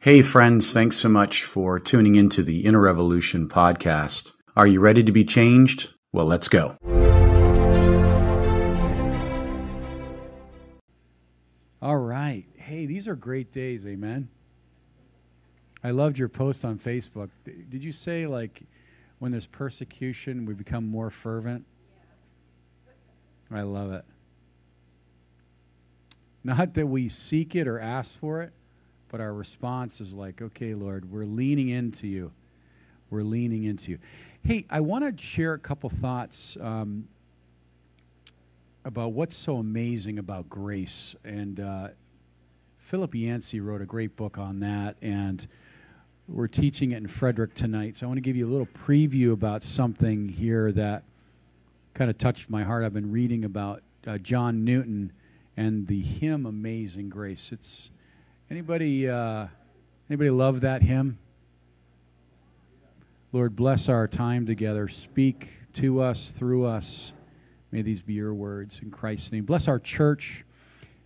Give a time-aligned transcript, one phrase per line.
[0.00, 4.30] Hey, friends, thanks so much for tuning into the Inner Revolution podcast.
[4.54, 5.92] Are you ready to be changed?
[6.12, 6.76] Well, let's go.
[11.82, 12.44] All right.
[12.54, 14.28] Hey, these are great days, amen.
[15.82, 17.30] I loved your post on Facebook.
[17.44, 18.62] Did you say, like,
[19.18, 21.64] when there's persecution, we become more fervent?
[23.50, 24.04] I love it.
[26.44, 28.52] Not that we seek it or ask for it,
[29.08, 32.30] but our response is like, okay, Lord, we're leaning into you.
[33.10, 33.98] We're leaning into you.
[34.42, 37.08] Hey, I want to share a couple thoughts um,
[38.84, 41.16] about what's so amazing about grace.
[41.24, 41.88] And uh,
[42.78, 45.46] Philip Yancey wrote a great book on that, and
[46.28, 47.96] we're teaching it in Frederick tonight.
[47.96, 51.02] So I want to give you a little preview about something here that
[51.94, 52.84] kind of touched my heart.
[52.84, 55.12] I've been reading about uh, John Newton
[55.56, 57.90] and the hymn "Amazing Grace." It's
[58.50, 59.46] anybody uh,
[60.08, 61.18] anybody love that hymn?
[63.32, 64.88] Lord, bless our time together.
[64.88, 67.12] Speak to us through us.
[67.70, 69.44] May these be your words in Christ's name.
[69.44, 70.44] Bless our church.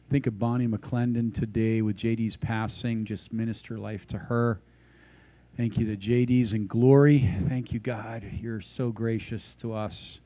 [0.08, 3.04] Think of Bonnie McClendon today with JD's passing.
[3.04, 4.60] Just minister life to her.
[5.56, 7.28] Thank you to JD's in glory.
[7.48, 8.24] Thank you, God.
[8.40, 10.20] You're so gracious to us.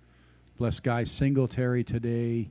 [0.59, 2.51] Bless Guy Singletary today.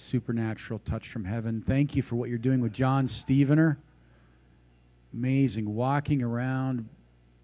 [0.00, 1.60] Supernatural touch from heaven.
[1.60, 3.78] Thank you for what you're doing with John Stevener.
[5.12, 5.74] Amazing.
[5.74, 6.88] Walking around,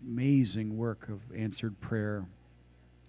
[0.07, 2.25] amazing work of answered prayer.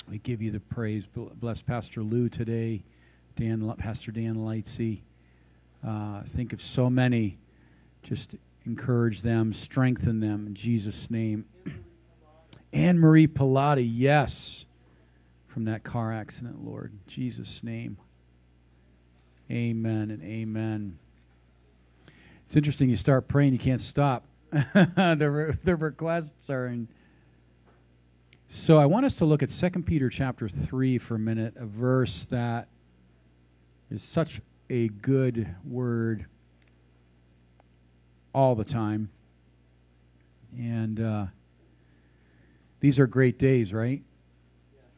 [0.09, 1.05] We give you the praise.
[1.05, 2.81] Bless Pastor Lou today,
[3.35, 5.01] Dan, Pastor Dan Lightsey.
[5.85, 7.37] Uh, think of so many
[8.01, 8.35] just
[8.65, 11.45] encourage them, strengthen them in Jesus' name.
[12.73, 14.65] Anne Marie Pilati, yes,
[15.45, 16.93] from that car accident, Lord.
[17.07, 17.97] Jesus' name.
[19.51, 20.97] Amen and amen.
[22.45, 24.25] It's interesting, you start praying, you can't stop.
[24.51, 26.87] the, re- the requests are in.
[28.47, 31.65] So I want us to look at 2 Peter chapter 3 for a minute, a
[31.65, 32.69] verse that
[33.91, 36.25] is such a good word
[38.33, 39.09] all the time.
[40.57, 41.25] And uh,
[42.79, 44.01] these are great days, right?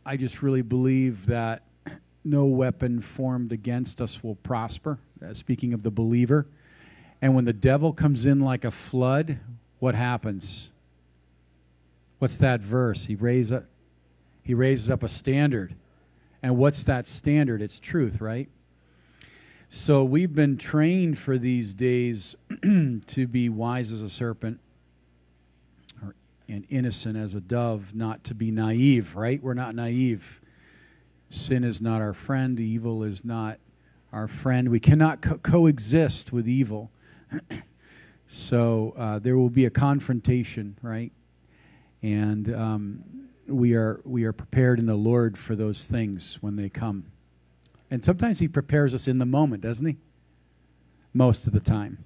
[0.05, 1.63] I just really believe that
[2.23, 6.45] no weapon formed against us will prosper, uh, speaking of the believer.
[7.21, 9.39] And when the devil comes in like a flood,
[9.79, 10.69] what happens?
[12.19, 13.05] What's that verse?
[13.05, 13.65] He raises up,
[14.43, 15.75] he raises up a standard.
[16.43, 17.61] And what's that standard?
[17.61, 18.49] It's truth, right?
[19.69, 24.59] So we've been trained for these days to be wise as a serpent
[26.01, 26.15] or,
[26.47, 29.41] and innocent as a dove, not to be naive, right?
[29.41, 30.39] We're not naive.
[31.29, 33.59] Sin is not our friend, evil is not
[34.13, 34.69] our friend.
[34.69, 36.91] We cannot co- coexist with evil.
[38.27, 41.11] so uh, there will be a confrontation, right?
[42.01, 43.03] And um,
[43.47, 47.05] we are we are prepared in the Lord for those things when they come.
[47.89, 49.97] And sometimes he prepares us in the moment, doesn't he?
[51.13, 52.03] Most of the time.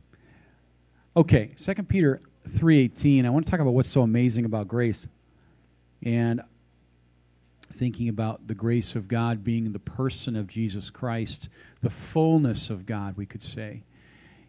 [1.15, 3.25] Okay, Second Peter 3:18.
[3.25, 5.07] I want to talk about what's so amazing about grace.
[6.03, 6.41] And
[7.73, 11.49] thinking about the grace of God being the person of Jesus Christ,
[11.81, 13.83] the fullness of God, we could say.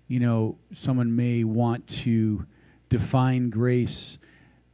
[0.09, 2.47] You know, someone may want to
[2.89, 4.19] define grace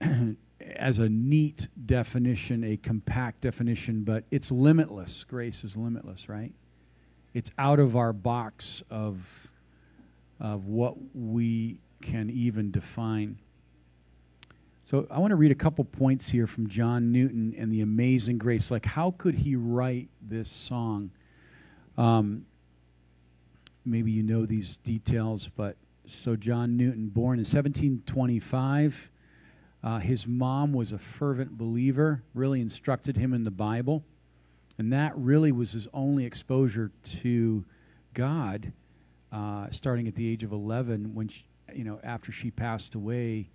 [0.77, 5.25] as a neat definition, a compact definition, but it's limitless.
[5.25, 6.53] Grace is limitless, right?
[7.35, 9.51] It's out of our box of,
[10.41, 13.39] of what we can even define.
[14.89, 18.39] So I want to read a couple points here from John Newton and the Amazing
[18.39, 18.71] Grace.
[18.71, 21.11] Like, how could he write this song?
[21.99, 22.47] Um,
[23.85, 25.77] maybe you know these details, but
[26.07, 29.11] so John Newton, born in 1725
[29.83, 34.03] uh, his mom was a fervent believer, really instructed him in the Bible.
[34.79, 37.63] And that really was his only exposure to
[38.15, 38.73] God,
[39.31, 41.45] uh, starting at the age of 11, when, she,
[41.75, 43.51] you know, after she passed away.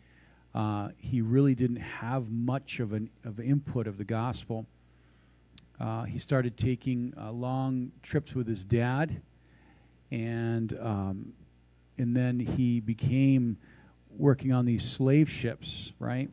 [0.53, 4.67] Uh, he really didn't have much of an of input of the gospel.
[5.79, 9.21] Uh, he started taking uh, long trips with his dad,
[10.11, 11.33] and um,
[11.97, 13.57] and then he became
[14.15, 16.29] working on these slave ships, right?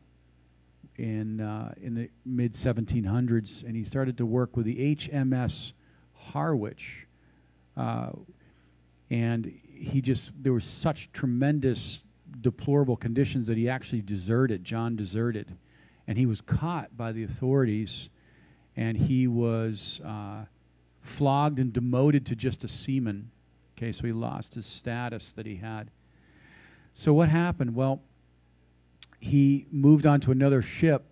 [0.97, 5.73] In uh, in the mid 1700s, and he started to work with the HMS
[6.13, 7.07] Harwich,
[7.75, 8.11] uh,
[9.09, 12.03] and he just there was such tremendous
[12.41, 14.65] deplorable conditions that he actually deserted.
[14.65, 15.57] John deserted,
[16.07, 18.09] and he was caught by the authorities,
[18.77, 20.45] and he was uh,
[21.03, 23.31] flogged and demoted to just a seaman.
[23.77, 25.91] Okay, so he lost his status that he had.
[26.95, 27.75] So what happened?
[27.75, 28.03] Well,
[29.21, 31.05] he moved on to another ship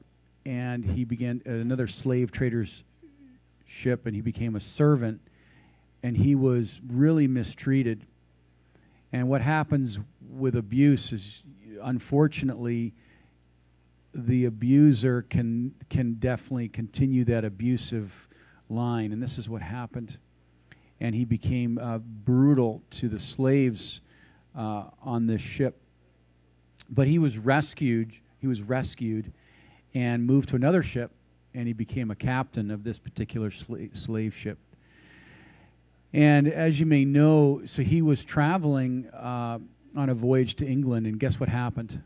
[0.44, 2.84] and he began uh, another slave trader's
[3.66, 5.20] ship and he became a servant
[6.02, 8.06] and he was really mistreated.
[9.12, 11.42] And what happens with abuse is
[11.82, 12.94] unfortunately
[14.14, 18.28] the abuser can can definitely continue that abusive
[18.68, 19.12] line.
[19.12, 20.18] And this is what happened.
[21.00, 24.00] And he became uh, brutal to the slaves
[24.56, 25.80] uh, on this ship.
[26.90, 29.32] But he was rescued he was rescued
[29.94, 31.10] and moved to another ship
[31.54, 34.58] and he became a captain of this particular sla- slave ship
[36.12, 39.58] and as you may know so he was traveling uh,
[39.96, 42.02] on a voyage to england and guess what happened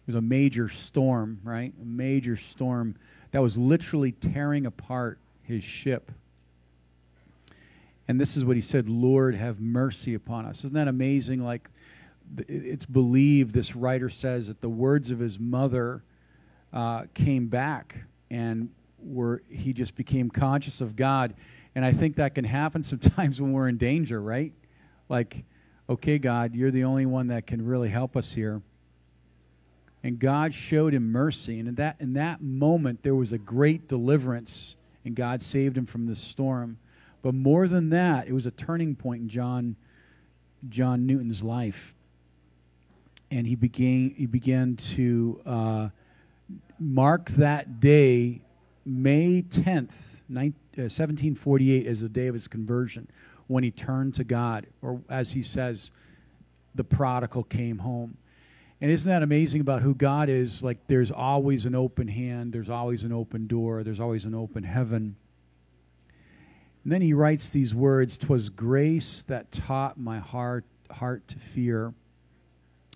[0.00, 1.72] It was a major storm, right?
[1.80, 2.96] A major storm
[3.30, 6.10] that was literally tearing apart his ship.
[8.08, 10.64] And this is what he said Lord, have mercy upon us.
[10.64, 11.44] Isn't that amazing?
[11.44, 11.68] Like,
[12.48, 16.02] it's believed, this writer says, that the words of his mother
[16.72, 17.96] uh, came back
[18.30, 21.34] and were, he just became conscious of God.
[21.74, 24.52] And I think that can happen sometimes when we're in danger, right?
[25.08, 25.44] Like,
[25.88, 28.62] okay, God, you're the only one that can really help us here
[30.02, 31.58] and God showed him mercy.
[31.58, 35.86] And in that, in that moment, there was a great deliverance, and God saved him
[35.86, 36.78] from the storm.
[37.22, 39.76] But more than that, it was a turning point in John,
[40.68, 41.94] John Newton's life.
[43.30, 45.88] And he began, he began to uh,
[46.78, 48.40] mark that day,
[48.90, 53.06] May 10th, 1748, uh, as the day of his conversion,
[53.46, 55.92] when he turned to God, or as he says,
[56.74, 58.16] the prodigal came home.
[58.80, 60.64] And isn't that amazing about who God is?
[60.64, 64.64] Like, there's always an open hand, there's always an open door, there's always an open
[64.64, 65.14] heaven.
[66.82, 71.94] And then he writes these words Twas grace that taught my heart, heart to fear.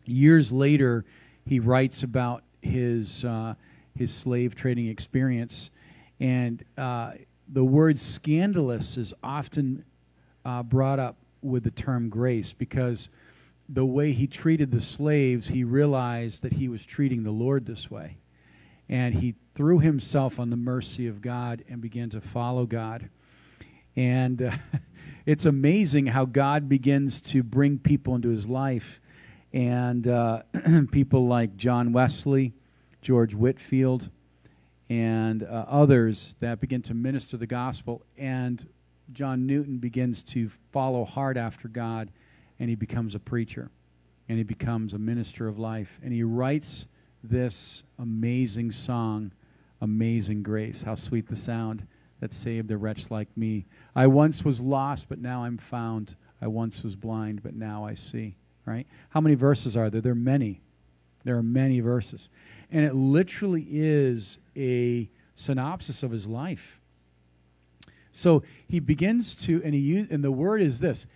[0.05, 1.05] Years later,
[1.46, 3.55] he writes about his, uh,
[3.96, 5.70] his slave trading experience.
[6.20, 7.12] And uh,
[7.49, 9.84] the word scandalous is often
[10.44, 13.11] uh, brought up with the term grace because
[13.69, 17.90] the way he treated the slaves, he realized that he was treating the Lord this
[17.90, 18.19] way.
[18.88, 23.08] And he threw himself on the mercy of God and began to follow God.
[23.96, 24.52] And uh,
[25.26, 29.00] it's amazing how God begins to bring people into his life.
[29.52, 30.43] And uh,
[30.90, 32.52] people like John Wesley,
[33.00, 34.10] George Whitefield,
[34.88, 38.02] and uh, others that begin to minister the gospel.
[38.19, 38.66] And
[39.12, 42.10] John Newton begins to follow hard after God
[42.58, 43.70] and he becomes a preacher
[44.28, 46.00] and he becomes a minister of life.
[46.02, 46.86] And he writes
[47.22, 49.32] this amazing song,
[49.81, 50.82] Amazing Grace.
[50.82, 51.86] How sweet the sound
[52.20, 53.66] that saved a wretch like me.
[53.94, 56.16] I once was lost, but now I'm found.
[56.40, 58.36] I once was blind, but now I see.
[58.64, 58.86] Right?
[59.10, 60.00] How many verses are there?
[60.00, 60.62] There are many.
[61.25, 62.28] There are many verses.
[62.70, 66.81] And it literally is a synopsis of his life.
[68.12, 71.06] So he begins to, and he and the word is this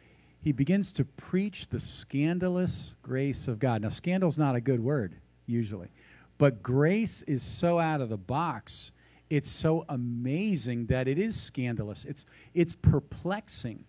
[0.41, 3.83] he begins to preach the scandalous grace of God.
[3.83, 5.15] Now, scandal is not a good word,
[5.47, 5.91] usually,
[6.39, 8.93] but grace is so out of the box.
[9.31, 12.05] It's so amazing that it is scandalous.
[12.05, 12.25] It's,
[12.55, 13.85] it's perplexing.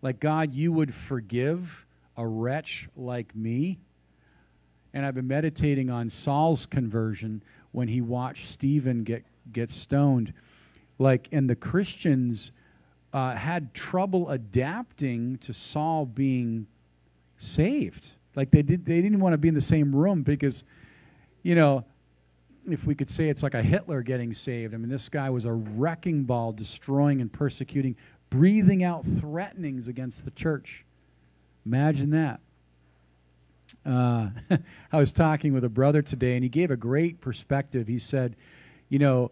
[0.00, 3.78] Like, God, you would forgive a wretch like me.
[4.94, 10.32] And I've been meditating on Saul's conversion when he watched Stephen get, get stoned.
[10.98, 12.52] Like, and the Christians
[13.12, 16.68] uh, had trouble adapting to Saul being
[17.38, 18.10] saved.
[18.36, 20.62] Like they did, they didn't want to be in the same room because,
[21.42, 21.84] you know,
[22.70, 24.74] if we could say it's like a Hitler getting saved.
[24.74, 27.96] I mean, this guy was a wrecking ball, destroying and persecuting,
[28.30, 30.84] breathing out threatenings against the church.
[31.66, 32.40] Imagine that.
[33.84, 34.28] Uh,
[34.92, 37.86] I was talking with a brother today, and he gave a great perspective.
[37.88, 38.36] He said,
[38.88, 39.30] you know,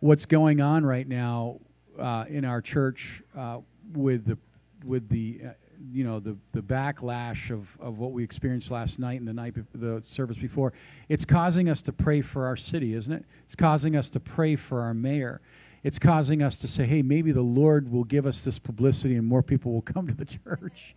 [0.00, 1.60] what's going on right now
[1.98, 3.58] uh, in our church uh,
[3.94, 4.38] with the
[4.84, 5.50] with the uh,
[5.90, 9.54] you know the the backlash of, of what we experienced last night and the night
[9.54, 10.72] be- the service before
[11.08, 13.24] it's causing us to pray for our city isn't it?
[13.44, 15.40] It's causing us to pray for our mayor.
[15.82, 19.26] It's causing us to say hey maybe the lord will give us this publicity and
[19.26, 20.94] more people will come to the church.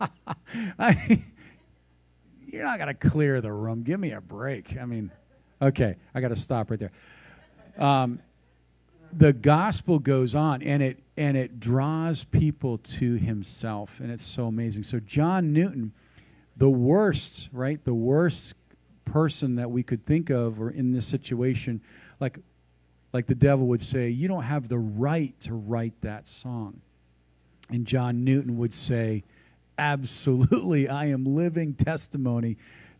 [0.78, 1.22] I,
[2.58, 3.84] you're not going to clear the room.
[3.84, 4.76] Give me a break.
[4.78, 5.12] I mean
[5.60, 6.92] okay i got to stop right there.
[7.78, 8.20] Um,
[9.12, 14.46] the gospel goes on and it and it draws people to himself and it's so
[14.46, 14.82] amazing.
[14.82, 15.92] So john newton
[16.56, 17.82] the worst right?
[17.84, 18.54] The worst
[19.04, 21.80] person that we could think of or in this situation
[22.18, 22.40] like
[23.12, 26.80] like the devil would say you don't have the right to write that song.
[27.70, 29.22] And john newton would say
[29.78, 32.56] absolutely i am living testimony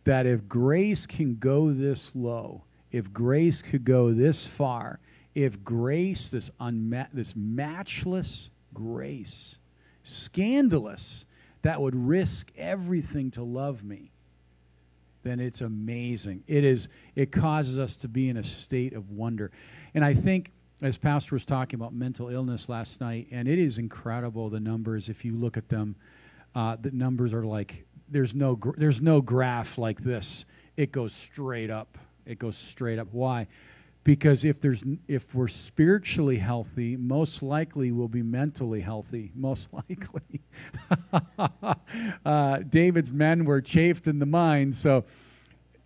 [0.09, 4.99] that if grace can go this low, if grace could go this far,
[5.35, 9.59] if grace, this, unma- this matchless grace,
[10.03, 11.25] scandalous,
[11.61, 14.11] that would risk everything to love me,
[15.21, 16.43] then it's amazing.
[16.47, 19.51] It is it causes us to be in a state of wonder.
[19.93, 23.77] And I think as pastor was talking about mental illness last night and it is
[23.77, 25.97] incredible the numbers if you look at them
[26.55, 30.45] uh, the numbers are like there's no gr- there's no graph like this.
[30.75, 31.97] It goes straight up.
[32.25, 33.07] It goes straight up.
[33.11, 33.47] Why?
[34.03, 40.41] Because if there's if we're spiritually healthy most likely we'll be mentally healthy most likely.
[42.25, 45.03] Uh, david's men were chafed in the mind so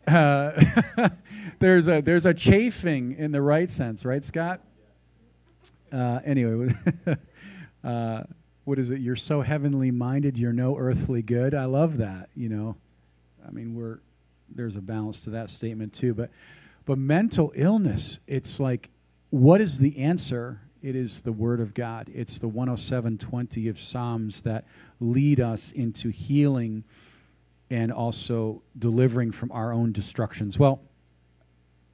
[0.08, 0.52] uh,
[1.60, 4.62] there's a there's a chafing in the right sense right scott?
[5.92, 6.74] Uh, anyway
[7.84, 8.24] uh,
[8.66, 12.50] what is it you're so heavenly minded you're no earthly good i love that you
[12.50, 12.76] know
[13.48, 14.00] i mean we're
[14.56, 16.30] there's a balance to that statement too but
[16.86, 18.90] but mental illness, it's like,
[19.30, 20.60] what is the answer?
[20.82, 22.10] It is the Word of God.
[22.14, 24.66] It's the 107.20 of Psalms that
[25.00, 26.84] lead us into healing
[27.70, 30.60] and also delivering from our own destructions.
[30.60, 30.82] Well,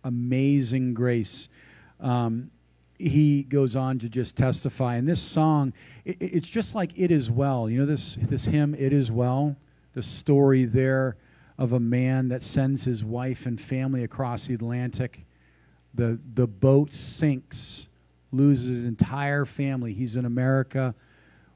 [0.03, 1.49] amazing grace.
[1.99, 2.49] Um,
[2.99, 4.95] he goes on to just testify.
[4.95, 5.73] And this song,
[6.05, 7.69] it, it's just like It Is Well.
[7.69, 9.55] You know this, this hymn, It Is Well?
[9.93, 11.15] The story there
[11.57, 15.25] of a man that sends his wife and family across the Atlantic.
[15.95, 17.87] The, the boat sinks,
[18.31, 19.93] loses his entire family.
[19.93, 20.93] He's in America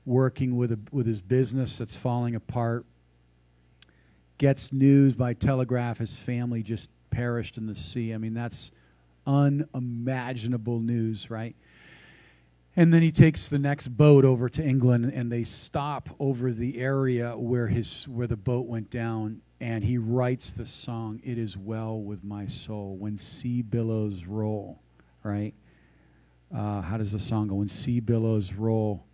[0.05, 2.85] working with, a, with his business that's falling apart.
[4.37, 8.13] Gets news by telegraph his family just perished in the sea.
[8.13, 8.71] I mean, that's
[9.25, 11.55] unimaginable news, right?
[12.75, 16.79] And then he takes the next boat over to England and they stop over the
[16.79, 21.55] area where his where the boat went down and he writes the song it is
[21.55, 22.97] well with my soul.
[22.97, 24.79] When sea billows roll
[25.23, 25.53] right?
[26.53, 27.55] Uh, how does the song go?
[27.55, 29.05] When sea billows roll.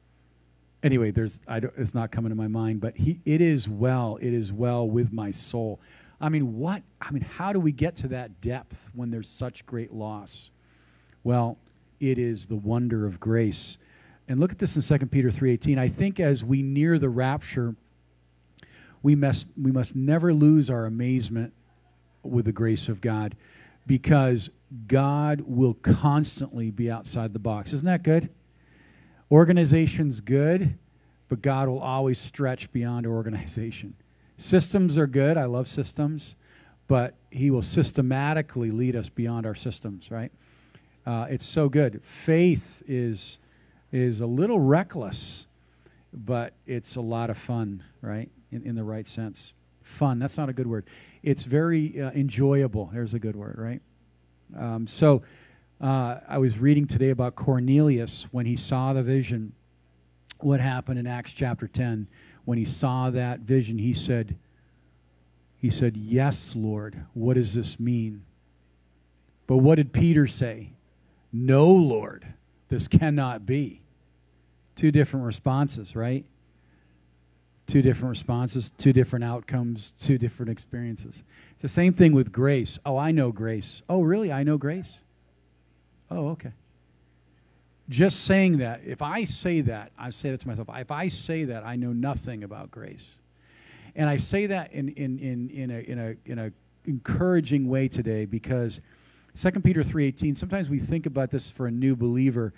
[0.81, 4.17] Anyway there's I don't, it's not coming to my mind but he it is well
[4.21, 5.81] it is well with my soul
[6.21, 9.65] i mean what i mean how do we get to that depth when there's such
[9.65, 10.51] great loss
[11.23, 11.57] well
[11.99, 13.77] it is the wonder of grace
[14.27, 17.75] and look at this in 2 peter 3.18 i think as we near the rapture
[19.01, 21.53] we must, we must never lose our amazement
[22.23, 23.35] with the grace of God
[23.87, 24.49] because
[24.87, 27.73] God will constantly be outside the box.
[27.73, 28.29] Isn't that good?
[29.31, 30.77] Organization's good,
[31.27, 33.95] but God will always stretch beyond organization.
[34.39, 35.37] Systems are good.
[35.37, 36.35] I love systems,
[36.87, 40.31] but He will systematically lead us beyond our systems, right?
[41.05, 42.03] Uh, it's so good.
[42.03, 43.37] Faith is,
[43.91, 45.45] is a little reckless,
[46.11, 48.31] but it's a lot of fun, right?
[48.51, 49.53] in, in the right sense.
[49.81, 50.85] Fun, that's not a good word.
[51.23, 52.89] It's very uh, enjoyable.
[52.93, 53.81] There's a good word, right?
[54.57, 55.23] Um, so
[55.81, 59.53] uh, I was reading today about Cornelius when he saw the vision.
[60.39, 62.07] What happened in Acts chapter 10?
[62.49, 64.35] When he saw that vision, he said,
[65.59, 68.25] he said, Yes, Lord, what does this mean?
[69.45, 70.71] But what did Peter say?
[71.31, 72.25] No, Lord,
[72.69, 73.83] this cannot be.
[74.75, 76.25] Two different responses, right?
[77.67, 81.23] two different responses, two different outcomes, two different experiences.
[81.51, 82.79] It's the same thing with grace.
[82.83, 83.83] Oh, I know grace.
[83.87, 84.31] Oh, really?
[84.31, 84.97] I know grace?
[86.09, 86.53] Oh, okay.
[87.89, 91.45] Just saying that, if I say that, I say that to myself, if I say
[91.45, 93.15] that, I know nothing about grace.
[93.95, 96.51] And I say that in, in, in, in, a, in, a, in a
[96.85, 98.79] encouraging way today because
[99.35, 102.53] 2 Peter 3.18, sometimes we think about this for a new believer,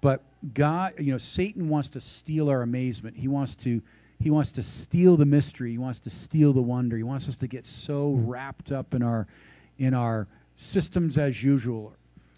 [0.00, 0.22] but
[0.54, 3.16] God, you know, Satan wants to steal our amazement.
[3.16, 3.82] He wants to
[4.18, 5.72] he wants to steal the mystery.
[5.72, 6.96] He wants to steal the wonder.
[6.96, 9.26] He wants us to get so wrapped up in our,
[9.78, 10.26] in our
[10.56, 11.94] systems as usual.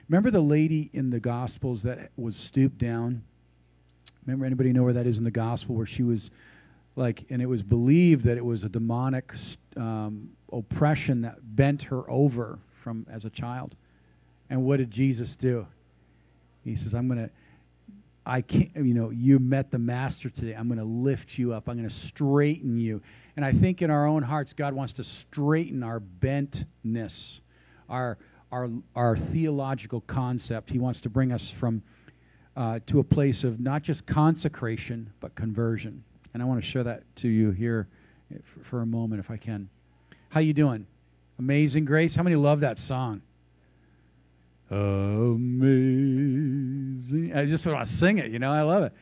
[0.08, 3.22] Remember the lady in the Gospels that was stooped down?
[4.26, 6.30] Remember anybody know where that is in the Gospel where she was
[6.96, 9.32] like, and it was believed that it was a demonic
[9.76, 13.76] um, oppression that bent her over from as a child.
[14.50, 15.66] And what did Jesus do?
[16.64, 17.30] He says, I'm to
[18.28, 20.52] I can't, you know, you met the master today.
[20.52, 21.66] I'm going to lift you up.
[21.66, 23.00] I'm going to straighten you.
[23.36, 27.40] And I think in our own hearts, God wants to straighten our bentness,
[27.88, 28.18] our,
[28.52, 30.70] our, our theological concept.
[30.70, 31.82] He wants to bring us from
[32.56, 36.02] uh, to a place of not just consecration, but conversion.
[36.34, 37.88] And I want to share that to you here
[38.44, 39.68] for, for a moment, if I can.
[40.30, 40.86] How you doing?
[41.38, 42.16] Amazing Grace.
[42.16, 43.22] How many love that song?
[44.70, 45.72] Amazing.
[47.34, 48.92] I just want to sing it, you know, I love it.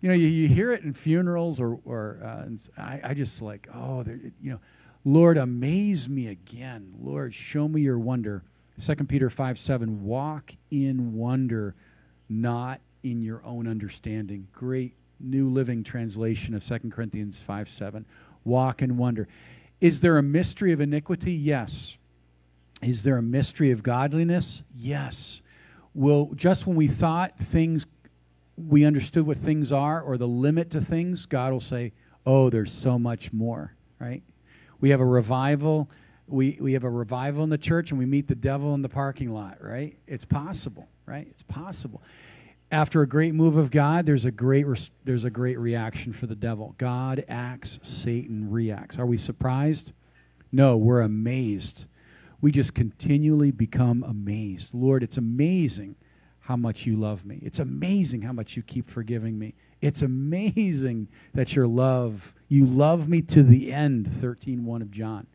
[0.00, 2.44] You know, you, you hear it in funerals or, or uh,
[2.76, 4.04] I, I just like, oh,
[4.42, 4.60] you know,
[5.04, 6.92] Lord, amaze me again.
[7.00, 8.42] Lord, show me your wonder.
[8.80, 11.74] 2 Peter 5 7, walk in wonder,
[12.28, 14.48] not in your own understanding.
[14.52, 18.04] Great New Living Translation of 2 Corinthians 5 7.
[18.44, 19.28] Walk in wonder.
[19.80, 21.32] Is there a mystery of iniquity?
[21.32, 21.98] Yes.
[22.82, 24.62] Is there a mystery of godliness?
[24.74, 25.42] Yes.
[25.94, 27.86] Will just when we thought things,
[28.56, 31.92] we understood what things are or the limit to things, God will say,
[32.26, 34.22] Oh, there's so much more, right?
[34.80, 35.88] We have a revival.
[36.28, 38.88] We, we have a revival in the church and we meet the devil in the
[38.88, 39.96] parking lot, right?
[40.06, 41.26] It's possible, right?
[41.30, 42.02] It's possible.
[42.70, 46.26] After a great move of God, there's a great res- there's a great reaction for
[46.26, 46.74] the devil.
[46.78, 48.98] God acts, Satan reacts.
[48.98, 49.92] Are we surprised?
[50.50, 51.86] No, we're amazed.
[52.40, 54.74] We just continually become amazed.
[54.74, 55.96] Lord, it's amazing
[56.40, 57.40] how much you love me.
[57.42, 59.54] It's amazing how much you keep forgiving me.
[59.80, 65.26] It's amazing that your love, you love me to the end, 13:1 of John.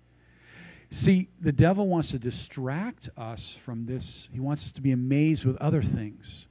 [0.93, 4.29] See, the devil wants to distract us from this.
[4.33, 6.47] He wants us to be amazed with other things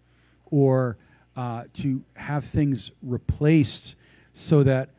[0.47, 0.97] or
[1.37, 3.97] uh, to have things replaced
[4.32, 4.90] so that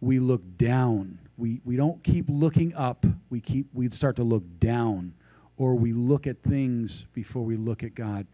[0.00, 1.18] we look down.
[1.36, 5.14] We, we don't keep looking up, we, keep, we start to look down,
[5.56, 8.28] or we look at things before we look at God.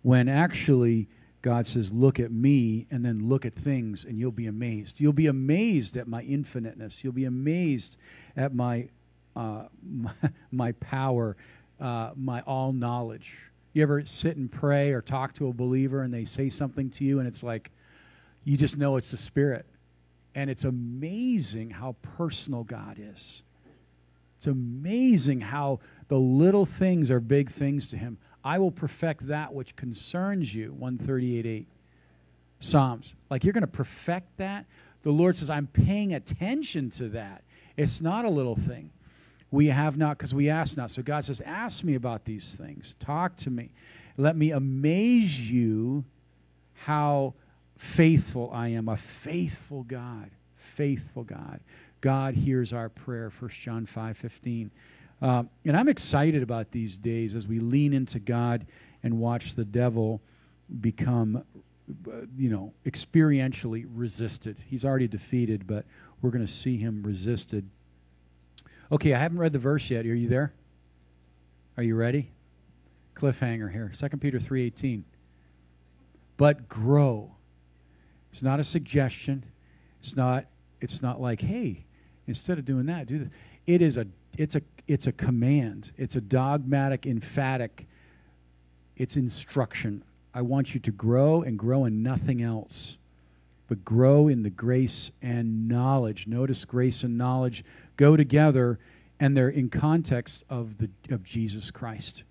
[0.00, 1.08] When actually,
[1.42, 5.00] God says, Look at me, and then look at things, and you'll be amazed.
[5.00, 7.04] You'll be amazed at my infiniteness.
[7.04, 7.96] You'll be amazed
[8.36, 8.88] at my,
[9.38, 10.10] uh, my,
[10.50, 11.36] my, power,
[11.80, 13.38] uh, my all knowledge.
[13.72, 17.04] You ever sit and pray or talk to a believer and they say something to
[17.04, 17.70] you and it's like,
[18.44, 19.66] you just know it's the Spirit.
[20.34, 23.42] And it's amazing how personal God is.
[24.36, 28.18] It's amazing how the little things are big things to Him.
[28.44, 31.68] I will perfect that which concerns you, 138 8.
[32.60, 33.14] Psalms.
[33.30, 34.66] Like you're going to perfect that.
[35.02, 37.42] The Lord says, I'm paying attention to that.
[37.76, 38.90] It's not a little thing.
[39.50, 40.90] We have not because we ask not.
[40.90, 42.94] So God says, Ask me about these things.
[42.98, 43.70] Talk to me.
[44.16, 46.04] Let me amaze you
[46.74, 47.34] how
[47.76, 48.88] faithful I am.
[48.88, 50.30] A faithful God.
[50.56, 51.60] Faithful God.
[52.00, 54.70] God hears our prayer, 1 John 5 15.
[55.20, 58.66] Uh, and I'm excited about these days as we lean into God
[59.02, 60.20] and watch the devil
[60.80, 61.42] become,
[62.06, 64.58] uh, you know, experientially resisted.
[64.68, 65.84] He's already defeated, but
[66.20, 67.68] we're going to see him resisted
[68.90, 70.06] Okay, I haven't read the verse yet.
[70.06, 70.52] Are you there?
[71.76, 72.30] Are you ready?
[73.14, 73.92] Cliffhanger here.
[73.94, 75.04] 2 Peter 3:18.
[76.36, 77.34] But grow.
[78.30, 79.44] It's not a suggestion.
[80.00, 80.46] It's not
[80.80, 81.84] it's not like, "Hey,
[82.26, 83.28] instead of doing that, do this."
[83.66, 85.92] It is a it's a it's a command.
[85.96, 87.88] It's a dogmatic, emphatic
[88.98, 90.02] it's instruction.
[90.34, 92.97] I want you to grow and grow in nothing else
[93.68, 96.26] but grow in the grace and knowledge.
[96.26, 97.64] Notice grace and knowledge
[97.96, 98.78] go together
[99.20, 102.24] and they're in context of the of Jesus Christ.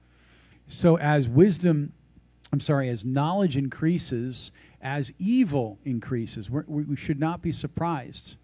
[0.68, 1.94] So as wisdom,
[2.52, 8.36] I'm sorry, as knowledge increases, as evil increases, we should not be surprised.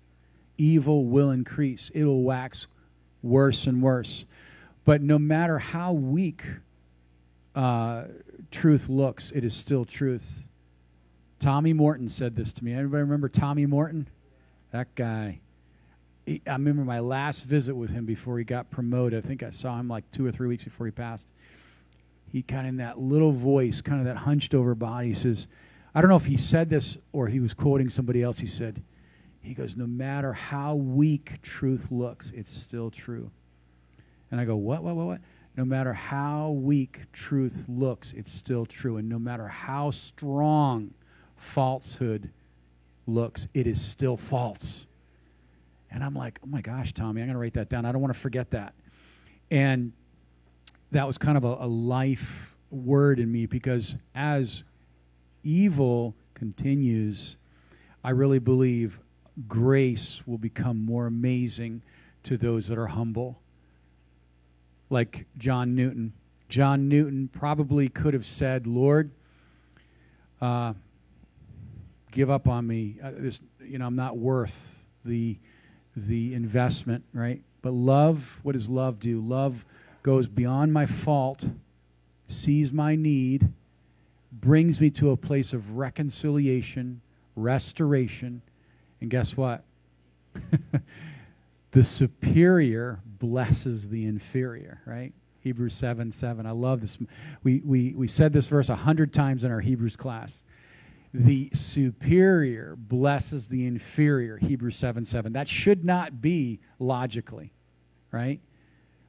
[0.57, 1.91] Evil will increase.
[1.93, 2.67] It'll wax
[3.21, 4.25] worse and worse.
[4.85, 6.43] But no matter how weak
[7.55, 8.03] uh,
[8.51, 10.47] truth looks, it is still truth.
[11.43, 12.71] Tommy Morton said this to me.
[12.71, 14.07] Anybody remember Tommy Morton?
[14.71, 15.41] That guy.
[16.25, 19.25] He, I remember my last visit with him before he got promoted.
[19.25, 21.33] I think I saw him like two or three weeks before he passed.
[22.31, 25.47] He kind of in that little voice, kind of that hunched over body, says,
[25.93, 28.39] I don't know if he said this or he was quoting somebody else.
[28.39, 28.81] He said,
[29.41, 33.31] he goes, no matter how weak truth looks, it's still true.
[34.31, 35.21] And I go, what, what, what, what?
[35.57, 38.95] No matter how weak truth looks, it's still true.
[38.95, 40.93] And no matter how strong
[41.43, 42.31] falsehood
[43.05, 44.87] looks, it is still false.
[45.91, 47.85] And I'm like, oh my gosh, Tommy, I'm going to write that down.
[47.85, 48.73] I don't want to forget that.
[49.51, 49.91] And
[50.91, 54.63] that was kind of a, a life word in me because as
[55.43, 57.37] evil continues,
[58.03, 58.99] I really believe
[59.47, 61.81] grace will become more amazing
[62.23, 63.39] to those that are humble.
[64.89, 66.13] Like John Newton.
[66.49, 69.11] John Newton probably could have said, Lord,
[70.41, 70.73] uh,
[72.13, 72.95] give up on me.
[73.03, 75.37] Uh, this, you know, I'm not worth the
[75.95, 77.41] the investment, right?
[77.61, 79.19] But love, what does love do?
[79.19, 79.65] Love
[80.01, 81.45] goes beyond my fault,
[82.27, 83.49] sees my need,
[84.31, 87.01] brings me to a place of reconciliation,
[87.35, 88.41] restoration,
[89.01, 89.63] and guess what?
[91.71, 95.13] the superior blesses the inferior, right?
[95.41, 96.45] Hebrews 7 7.
[96.45, 96.97] I love this.
[97.43, 100.41] We, we, we said this verse a hundred times in our Hebrews class.
[101.13, 105.33] The superior blesses the inferior, Hebrews 7 7.
[105.33, 107.53] That should not be logically,
[108.11, 108.39] right?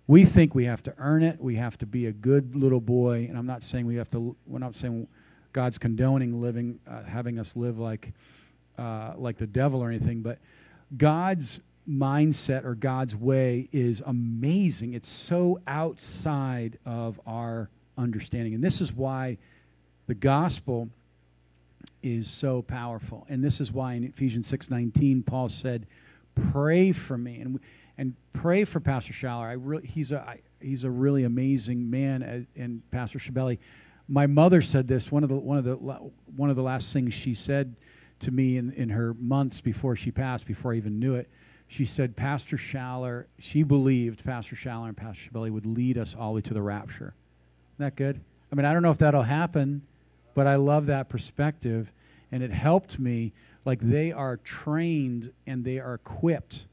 [0.06, 1.40] We think we have to earn it.
[1.40, 3.26] We have to be a good little boy.
[3.28, 5.08] And I'm not saying we have to, we're not saying
[5.54, 8.12] God's condoning living, uh, having us live like,
[8.76, 10.38] uh, like the devil or anything, but
[10.94, 14.92] God's mindset or God's way is amazing.
[14.92, 18.54] It's so outside of our understanding.
[18.54, 19.38] And this is why
[20.06, 20.90] the gospel
[22.04, 23.26] is so powerful.
[23.28, 25.86] And this is why in Ephesians 6:19 Paul said,
[26.34, 27.58] "Pray for me." And
[27.96, 29.46] and pray for Pastor Schaller.
[29.46, 33.58] I really he's a I, he's a really amazing man uh, and Pastor Shabelli.
[34.08, 37.14] My mother said this one of the one of the one of the last things
[37.14, 37.74] she said
[38.20, 41.28] to me in, in her months before she passed, before I even knew it.
[41.66, 46.30] She said, Pastor Schaller, she believed Pastor Schaller and Pastor Shabelli would lead us all
[46.30, 47.14] the way to the rapture.
[47.74, 48.20] Isn't that good?
[48.52, 49.82] I mean, I don't know if that'll happen,
[50.34, 51.92] but I love that perspective.
[52.30, 53.32] And it helped me.
[53.64, 56.66] Like they are trained and they are equipped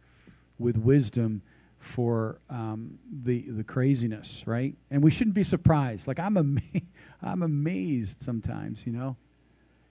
[0.58, 1.42] with wisdom
[1.82, 4.76] for um, the the craziness, right?
[4.90, 6.08] And we shouldn't be surprised.
[6.08, 6.62] Like I'm ama-
[7.22, 9.18] I'm amazed sometimes, you know,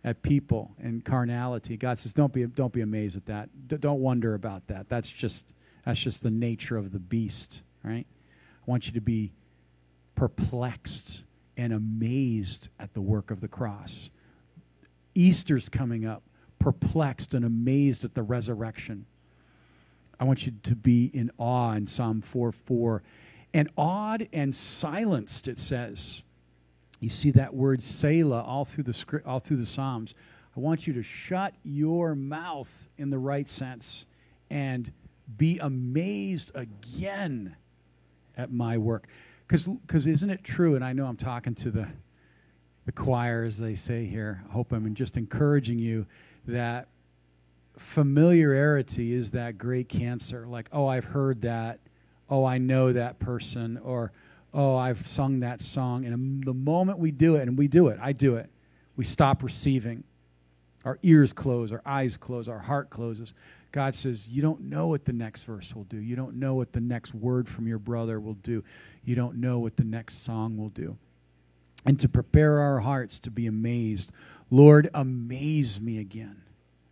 [0.05, 1.77] at people and carnality.
[1.77, 3.49] God says, "Don't be don't be amazed at that.
[3.69, 4.89] D- don't wonder about that.
[4.89, 5.55] That's just
[5.85, 8.07] that's just the nature of the beast, right?
[8.07, 9.33] I want you to be
[10.15, 11.25] perplexed
[11.57, 14.11] and amazed at the work of the cross.
[15.15, 16.23] Easter's coming up,
[16.59, 19.07] perplexed and amazed at the resurrection.
[20.19, 23.03] I want you to be in awe in Psalm 4 4.
[23.53, 26.23] And awed and silenced, it says.
[27.01, 30.15] You see that word Selah all through the script, all through the Psalms.
[30.57, 34.07] I want you to shut your mouth in the right sense
[34.51, 34.93] and
[35.37, 37.57] be amazed again
[38.37, 39.07] at my work.
[39.51, 40.77] Because isn't it true?
[40.77, 41.89] And I know I'm talking to the,
[42.87, 44.45] the choir, as they say here.
[44.49, 46.07] I hope I'm just encouraging you
[46.47, 46.87] that
[47.77, 50.47] familiarity is that great cancer.
[50.47, 51.81] Like, oh, I've heard that.
[52.29, 53.79] Oh, I know that person.
[53.79, 54.13] Or,
[54.55, 56.05] oh, I've sung that song.
[56.05, 58.49] And the moment we do it, and we do it, I do it,
[58.95, 60.05] we stop receiving.
[60.85, 63.35] Our ears close, our eyes close, our heart closes.
[63.73, 65.99] God says, You don't know what the next verse will do.
[65.99, 68.65] You don't know what the next word from your brother will do.
[69.05, 70.97] You don't know what the next song will do.
[71.85, 74.13] And to prepare our hearts to be amazed,
[74.51, 76.43] Lord, amaze me again.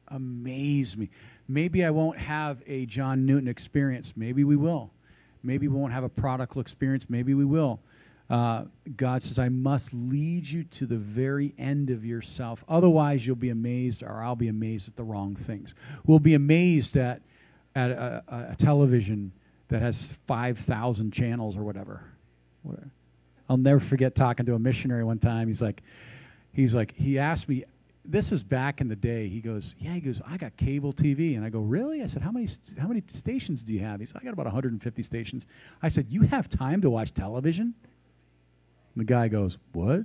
[0.09, 1.11] Amaze me.
[1.47, 4.15] Maybe I won't have a John Newton experience.
[4.17, 4.91] Maybe we will.
[5.43, 7.07] Maybe we won't have a prodigal experience.
[7.09, 7.81] Maybe we will.
[8.31, 8.65] Uh,
[8.97, 12.65] God says, I must lead you to the very end of yourself.
[12.69, 15.75] Otherwise, you'll be amazed, or I'll be amazed at the wrong things.
[16.05, 17.23] We'll be amazed at,
[17.75, 19.33] at a, a, a television
[19.69, 22.03] that has 5,000 channels or whatever.
[23.49, 25.49] I'll never forget talking to a missionary one time.
[25.49, 25.83] He's like,
[26.53, 27.65] he's like, he asked me,
[28.05, 29.29] this is back in the day.
[29.29, 31.37] He goes, yeah, he goes, I got cable TV.
[31.37, 32.03] And I go, really?
[32.03, 34.01] I said, how many, how many stations do you have?
[34.01, 35.47] He said, I got about 150 stations.
[35.83, 37.75] I said, you have time to watch television?
[38.95, 40.05] And the guy goes, what?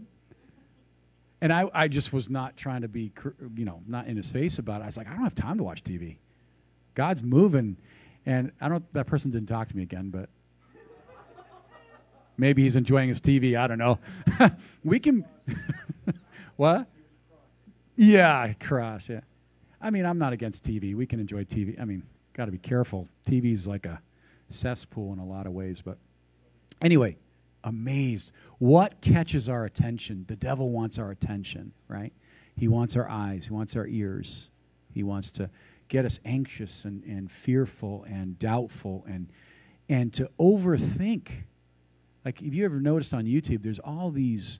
[1.41, 3.12] And I, I just was not trying to be,
[3.56, 4.84] you know, not in his face about it.
[4.84, 6.17] I was like, I don't have time to watch TV.
[6.95, 7.78] God's moving.
[8.25, 10.29] And I don't, that person didn't talk to me again, but
[12.38, 13.57] maybe he's enjoying his TV.
[13.57, 13.99] I don't know.
[14.83, 15.25] we can,
[16.55, 16.88] what?
[17.95, 19.21] Yeah, cross, yeah.
[19.81, 20.95] I mean, I'm not against TV.
[20.95, 21.79] We can enjoy TV.
[21.79, 23.09] I mean, got to be careful.
[23.25, 24.01] TV is like a
[24.49, 25.81] cesspool in a lot of ways.
[25.81, 25.97] But
[26.81, 27.17] anyway,
[27.63, 28.31] amazed.
[28.59, 30.25] What catches our attention?
[30.27, 32.13] The devil wants our attention, right?
[32.55, 34.49] He wants our eyes, he wants our ears.
[34.93, 35.49] He wants to
[35.93, 39.29] get us anxious and, and fearful and doubtful and
[39.88, 41.29] and to overthink.
[42.25, 44.60] Like if you ever noticed on YouTube, there's all these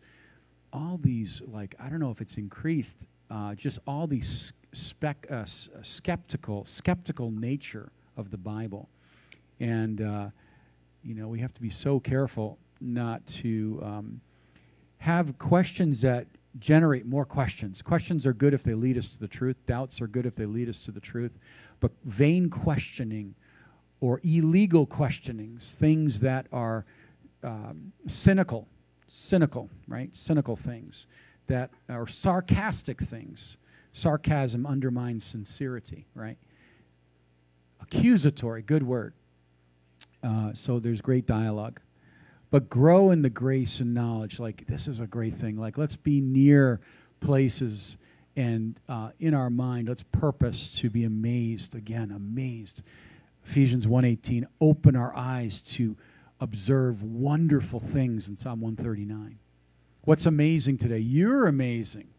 [0.72, 5.44] all these like I don't know if it's increased, uh, just all these spec, uh,
[5.44, 8.88] skeptical skeptical nature of the Bible,
[9.60, 10.30] and uh,
[11.04, 14.22] you know we have to be so careful not to um,
[15.00, 16.28] have questions that
[16.60, 17.82] generate more questions.
[17.82, 19.58] Questions are good if they lead us to the truth.
[19.66, 21.38] Doubts are good if they lead us to the truth.
[21.80, 23.36] But vain questioning
[24.02, 26.86] or illegal questionings, things that are
[27.44, 28.68] um, cynical,
[29.08, 30.16] cynical, right?
[30.16, 31.08] Cynical things
[31.48, 33.58] that are sarcastic things.
[33.92, 36.38] Sarcasm undermines sincerity, right?
[37.82, 39.14] Accusatory, good word.
[40.24, 41.80] Uh, so there's great dialogue
[42.54, 44.40] but grow in the grace and knowledge.
[44.40, 45.58] Like, this is a great thing.
[45.58, 46.80] Like, let's be near
[47.20, 47.98] places
[48.36, 51.74] and uh, in our mind, let's purpose to be amazed.
[51.74, 52.84] Again, amazed.
[53.44, 55.98] Ephesians 1.18, open our eyes to
[56.40, 59.40] observe wonderful things in Psalm 139.
[60.04, 61.00] What's amazing today?
[61.00, 62.10] You're amazing.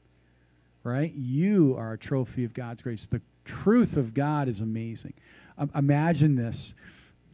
[0.83, 1.15] right?
[1.15, 3.07] You are a trophy of God's grace.
[3.07, 5.15] The truth of God is amazing.
[5.57, 6.75] Um, imagine this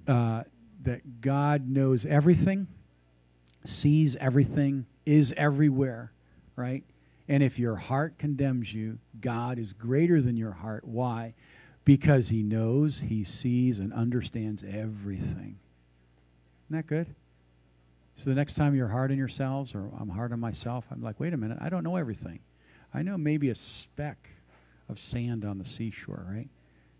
[0.07, 0.43] uh,
[0.83, 2.67] that God knows everything,
[3.65, 6.13] sees everything, is everywhere,
[6.57, 6.85] right?
[7.29, 10.85] And if your heart condemns you, God is greater than your heart.
[10.85, 11.35] Why?
[11.85, 15.59] Because he knows, he sees, and understands everything.
[16.67, 17.15] Isn't that good?
[18.17, 21.19] So the next time you're hard on yourselves, or I'm hard on myself, I'm like,
[21.19, 22.41] wait a minute, I don't know everything.
[22.93, 24.29] I know maybe a speck
[24.89, 26.49] of sand on the seashore, right?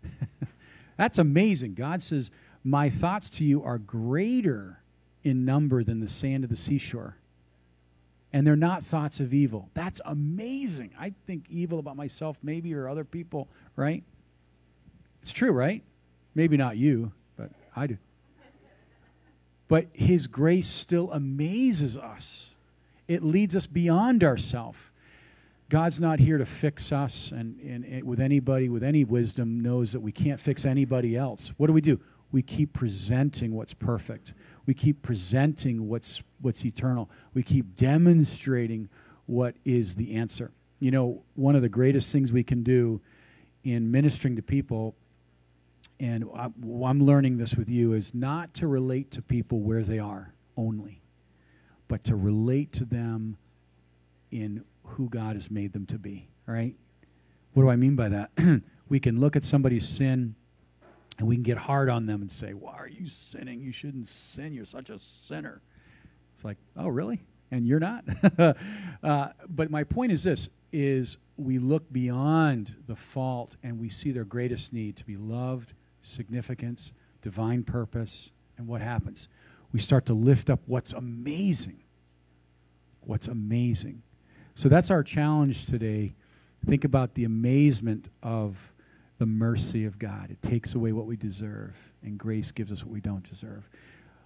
[0.97, 1.73] That's amazing.
[1.73, 2.31] God says,
[2.63, 4.80] My thoughts to you are greater
[5.23, 7.17] in number than the sand of the seashore.
[8.33, 9.69] And they're not thoughts of evil.
[9.73, 10.91] That's amazing.
[10.97, 14.03] I think evil about myself, maybe, or other people, right?
[15.21, 15.83] It's true, right?
[16.33, 17.97] Maybe not you, but I do.
[19.67, 22.51] But His grace still amazes us,
[23.07, 24.79] it leads us beyond ourselves.
[25.69, 29.93] God's not here to fix us, and, and, and, with anybody with any wisdom knows
[29.93, 31.53] that we can't fix anybody else.
[31.55, 31.97] What do we do?
[32.31, 34.33] We keep presenting what's perfect.
[34.65, 37.09] We keep presenting what's what's eternal.
[37.33, 38.89] We keep demonstrating
[39.25, 40.51] what is the answer.
[40.79, 43.01] You know, one of the greatest things we can do
[43.63, 44.95] in ministering to people,
[45.99, 50.33] and I'm learning this with you, is not to relate to people where they are
[50.57, 51.01] only,
[51.87, 53.37] but to relate to them
[54.31, 56.75] in who God has made them to be, right?
[57.53, 58.31] What do I mean by that?
[58.89, 60.35] we can look at somebody's sin
[61.21, 63.61] and we can get hard on them and say, Why are you sinning?
[63.61, 64.53] You shouldn't sin.
[64.53, 65.61] You're such a sinner.
[66.33, 67.21] It's like, Oh, really?
[67.51, 68.03] And you're not?
[69.03, 74.09] uh, but my point is this is we look beyond the fault and we see
[74.11, 79.29] their greatest need to be loved, significance, divine purpose, and what happens?
[79.73, 81.83] We start to lift up what's amazing.
[83.01, 84.01] What's amazing.
[84.55, 86.15] So that's our challenge today.
[86.65, 88.70] Think about the amazement of
[89.21, 90.31] the mercy of God.
[90.31, 93.69] It takes away what we deserve, and grace gives us what we don't deserve.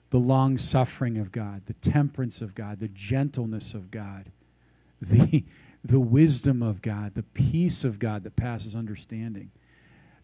[0.10, 4.31] The long suffering of God, the temperance of God, the gentleness of God,
[5.01, 5.43] the,
[5.84, 9.51] the wisdom of God, the peace of God that passes understanding.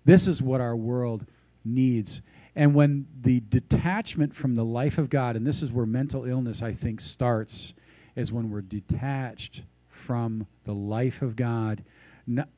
[0.05, 1.25] This is what our world
[1.65, 2.21] needs.
[2.55, 6.61] And when the detachment from the life of God, and this is where mental illness,
[6.61, 7.73] I think, starts,
[8.15, 11.83] is when we're detached from the life of God,
[12.27, 12.49] not,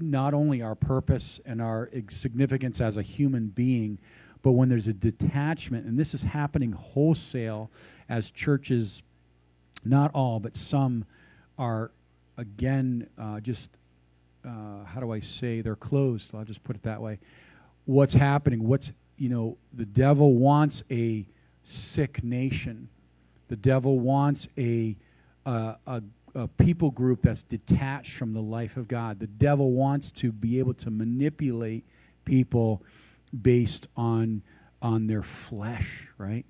[0.00, 3.98] not only our purpose and our significance as a human being,
[4.42, 7.70] but when there's a detachment, and this is happening wholesale
[8.08, 9.02] as churches,
[9.84, 11.04] not all, but some
[11.58, 11.90] are
[12.36, 13.70] again uh, just,
[14.44, 16.34] uh, how do I say, they're closed.
[16.34, 17.18] I'll just put it that way.
[17.86, 18.66] What's happening?
[18.66, 21.26] What's, you know, the devil wants a
[21.62, 22.88] sick nation.
[23.48, 24.96] The devil wants a,
[25.46, 26.02] uh, a
[26.34, 29.20] a people group that's detached from the life of God.
[29.20, 31.84] The devil wants to be able to manipulate
[32.24, 32.82] people
[33.42, 34.42] based on
[34.82, 36.44] on their flesh, right?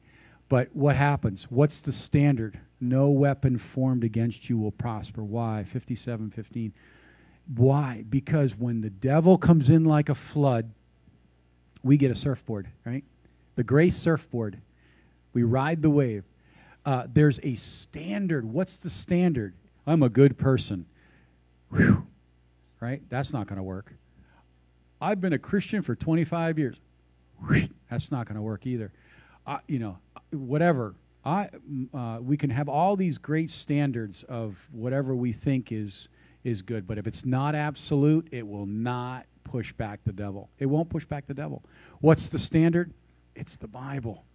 [0.49, 1.45] But what happens?
[1.51, 2.59] What's the standard?
[2.81, 5.23] No weapon formed against you will prosper.
[5.23, 5.65] Why?
[5.65, 6.73] 57:15.
[7.55, 8.05] Why?
[8.09, 10.71] Because when the devil comes in like a flood,
[11.83, 13.05] we get a surfboard, right?
[13.55, 14.59] The grace surfboard.
[15.33, 16.25] We ride the wave.
[16.87, 18.45] Uh, there's a standard.
[18.45, 19.55] What's the standard?
[19.87, 20.87] I'm a good person.
[21.71, 22.07] Whew.
[22.81, 23.03] Right?
[23.09, 23.93] That's not going to work.
[25.01, 26.81] I've been a Christian for 25 years.
[27.47, 27.69] Whew.
[27.91, 28.93] That's not going to work either.
[29.47, 29.99] Uh, you know,
[30.31, 30.95] whatever.
[31.25, 31.49] I,
[31.93, 36.09] uh, we can have all these great standards of whatever we think is
[36.43, 40.51] is good, but if it's not absolute, it will not push back the devil.
[40.59, 41.65] It won't push back the devil.
[42.03, 42.93] What's the standard?
[43.35, 44.27] It's the Bible.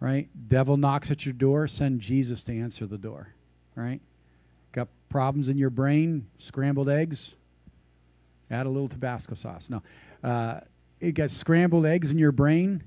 [0.00, 0.28] Right?
[0.48, 3.35] Devil knocks at your door, send Jesus to answer the door
[3.76, 4.00] right?
[4.72, 7.36] Got problems in your brain, scrambled eggs,
[8.50, 9.70] add a little Tabasco sauce.
[9.70, 9.82] No.
[10.24, 10.60] Uh,
[11.00, 12.82] it got scrambled eggs in your brain,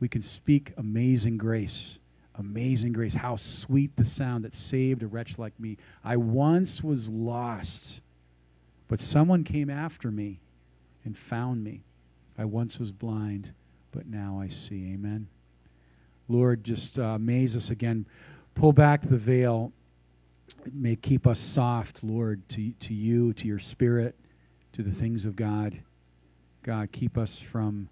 [0.00, 1.98] we can speak amazing grace.
[2.36, 3.12] Amazing grace.
[3.12, 5.76] How sweet the sound that saved a wretch like me.
[6.02, 8.00] I once was lost,
[8.88, 10.40] but someone came after me
[11.04, 11.82] and found me.
[12.38, 13.52] I once was blind,
[13.92, 14.92] but now I see.
[14.94, 15.28] Amen.
[16.28, 18.06] Lord, just uh, amaze us again.
[18.54, 19.72] Pull back the veil
[20.72, 24.16] may keep us soft, Lord, to, to you, to your spirit,
[24.72, 25.80] to the things of God.
[26.62, 27.88] God, keep us from,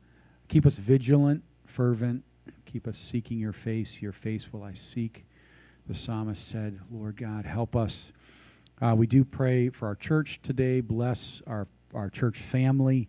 [0.48, 2.24] keep us vigilant, fervent,
[2.66, 4.02] keep us seeking your face.
[4.02, 5.24] Your face will I seek.
[5.86, 8.12] The psalmist said, Lord God, help us.
[8.80, 10.80] Uh, we do pray for our church today.
[10.80, 13.08] Bless our, our church family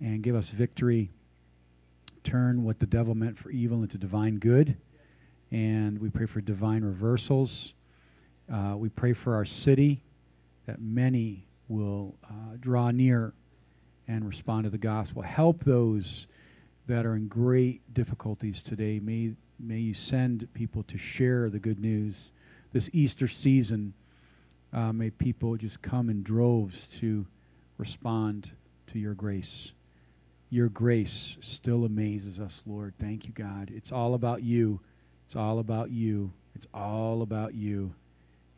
[0.00, 1.10] and give us victory.
[2.22, 4.76] Turn what the devil meant for evil into divine good.
[5.50, 7.74] And we pray for divine reversals
[8.52, 10.02] uh, we pray for our city
[10.66, 13.32] that many will uh, draw near
[14.08, 15.22] and respond to the gospel.
[15.22, 16.26] Help those
[16.86, 18.98] that are in great difficulties today.
[18.98, 22.32] May, may you send people to share the good news.
[22.72, 23.94] This Easter season,
[24.72, 27.26] uh, may people just come in droves to
[27.78, 28.50] respond
[28.88, 29.72] to your grace.
[30.50, 32.94] Your grace still amazes us, Lord.
[32.98, 33.70] Thank you, God.
[33.72, 34.80] It's all about you.
[35.26, 36.32] It's all about you.
[36.56, 37.94] It's all about you.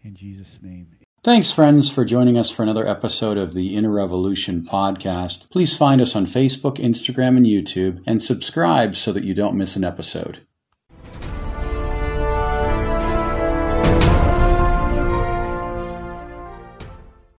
[0.05, 0.89] In Jesus' name.
[1.25, 5.49] Thanks, friends, for joining us for another episode of the Inner Revolution podcast.
[5.51, 9.77] Please find us on Facebook, Instagram, and YouTube, and subscribe so that you don't miss
[9.77, 10.45] an episode.